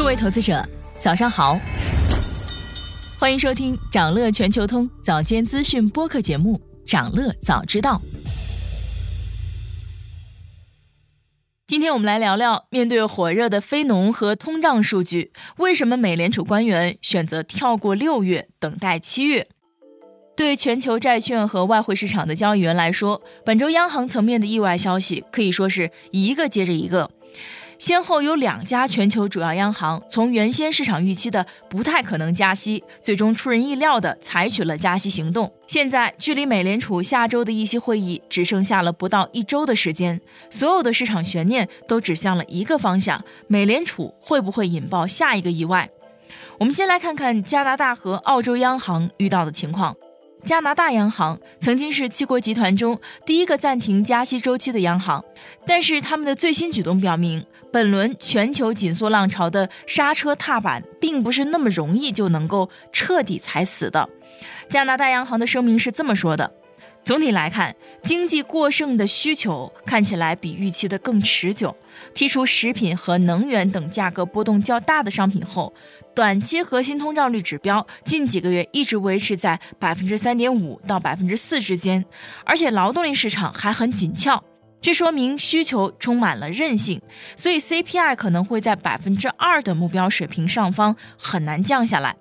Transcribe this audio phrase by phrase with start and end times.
[0.00, 0.66] 各位投资者，
[0.98, 1.60] 早上好，
[3.18, 6.58] 欢迎收听长乐全球通早间资讯播客节目
[6.90, 8.00] 《长乐早知道》。
[11.66, 19.48] 今天我们来聊聊，面对火热的非农和通胀数据，为什么美联储官员选择跳过六月，等待七月？
[20.34, 27.10] 对全球债券和外汇市场的交易员来说，本周央行层面的意外消息可以说是一个接着一个。
[27.80, 35.50] 先后有两家全球主要央行从原先市场预期的不太可能加息，最终出人意料的采取了加息行动。
[35.66, 45.88] 现在距离美联储下周的议息会议只剩下了不到一周的时间，所有的市场悬念都指向了一个方向：美联储会不会引爆下一个意外？
[46.58, 49.96] 我们先来看看加拿大和澳洲央行遇到的情况。
[50.44, 55.24] 加拿大央行曾经是七国集团中第一个暂停加息周期的央行，
[55.66, 64.08] 但是他们的最新举动表明，本轮全球紧缩浪潮的刹车踏板并不是那么容易就能够彻底踩死的。
[64.68, 66.52] 加拿大央行的声明是这么说的。
[67.02, 71.74] 总体来看，经济过剩的需求看起来比预期的更持久。
[72.14, 75.72] 剔除食品和能源等价格波动较大的商品后，
[76.14, 82.04] 短期核心通胀率指标近几个月一直维持在百分之三点五到百分之四之间，
[82.44, 84.44] 而且劳动力市场还很紧俏，
[84.80, 87.00] 这说明需求充满了韧性，
[87.34, 92.14] 所以 CPI 可能会在百分之二的目标水平上方，很难降下来。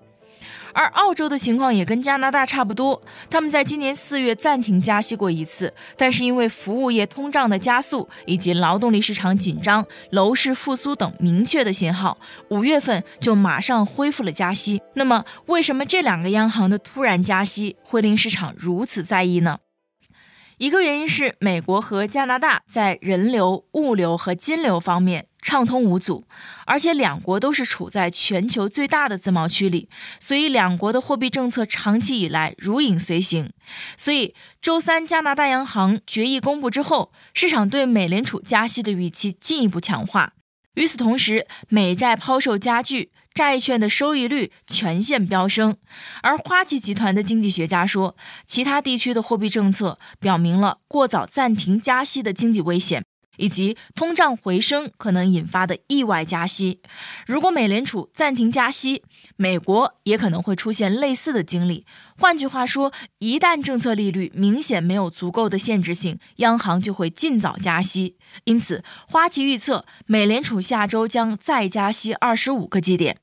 [0.74, 12.18] 而澳洲的情况也跟加拿大差不多，他们在今年四月暂停加息过一次，但是因为服务业通胀的加速以及劳动力市场紧张、楼市复苏等明确的信号，
[12.50, 14.82] 五月份就马上恢复了加息。
[14.94, 19.60] 那么，为什么这两个央行的突然加息会令市场如此在意呢？
[20.58, 25.28] 一个原因是美国和加拿大在人流、物流和金流方面。
[25.42, 26.28] 畅通无阻，
[26.66, 33.52] 而且两国都是处在全球最大的自贸区里，所以两国的货币政策长期以来如影随形。
[33.98, 40.34] 所以周三加拿大央行决议公布之后，市场对美联储加息的预期进一步强化。
[40.76, 45.76] 与此同时，美债抛售加剧，债券的收益率全线飙升。
[46.22, 48.16] 而花旗集团的经济学家说，
[48.46, 53.04] 其他地区的货币政策表明了过早暂停加息的经济危险。
[53.40, 56.82] 以及通胀回升可能引发的意外加息，
[57.26, 59.04] 如果美联储暂停加息，
[59.38, 61.86] 美国也可能会出现类似的经历。
[62.18, 68.18] 换句话说，一旦政策利率明显没有足够的限制性，央行就会尽早加息。
[68.44, 73.18] 因此，花旗预测美联储下周将再加息二十五个基点。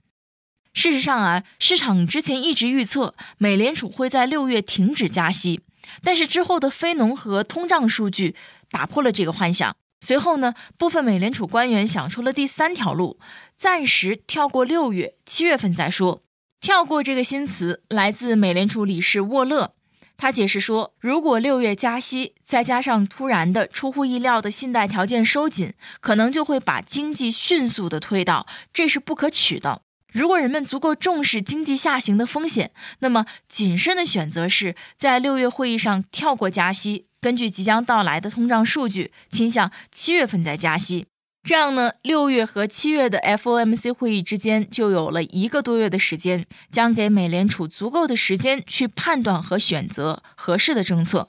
[0.72, 5.60] 事实上啊，市场之前一直预测美联储会在六月停止加息，
[6.03, 8.34] 但是之后的非农和通胀数据
[8.71, 9.77] 打破了这个幻想。
[10.01, 13.19] 随后呢，部分美联储官员想出了第三条路，
[13.57, 16.23] 暂时跳过六月，七月份再说。
[16.61, 19.75] 跳过这个新词来自美联储理事沃勒，
[20.17, 29.83] 他解释说，如果六月加息，再加上突然的出乎意料的信贷条件收紧，可能就会把经济迅速的推倒，这是不可取的。
[30.16, 37.04] 如果人们足够重视经济下行的风险，那么谨慎的选择是在六月会议上跳过加息。
[37.21, 41.04] 根据即将到来的通胀数据，倾向七月份再加息。
[41.43, 51.28] 这样呢，六月和七月的 FOMC 会议之间就有了一个多月的时间，将给美联储足够的时间去判断和选择合适的政策。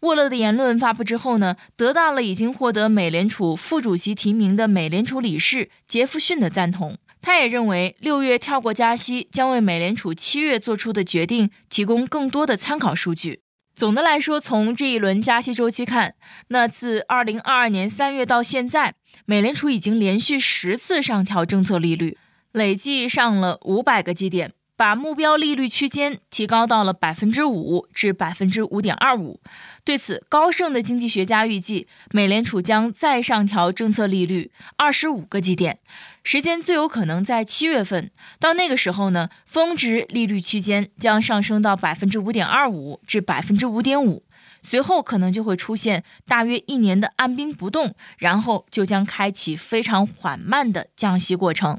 [0.00, 6.98] 沃勒的言论发布之后呢，得到了已经获得美联储副主席提名的美联储理事杰弗逊的赞同。
[7.26, 13.40] 他也认为，六月跳过加息将为美联储七月做出的决定提供更多的参考数据。
[13.74, 16.14] 总的来说，从这一轮加息周期看，
[16.50, 18.94] 那自二零二二年三月到现在，
[19.24, 22.16] 美联储已经连续十次上调政策利率，
[22.52, 24.52] 累计上了五百个基点。
[24.76, 29.40] 把目标利率区间提高到了百分之五至百分之五点二五。
[29.84, 35.78] 对此，高盛的经济学家预计，美联储将再上调政策利率二十五个基点，
[36.22, 38.10] 时间最有可能在七月份。
[38.38, 44.24] 到那个时候呢，峰值利率区间将上升到百分之五点二五至百分之五点五，
[44.62, 51.78] 随后可能就会出现大约一年的按兵不动，然后就将开启非常缓慢的降息过程。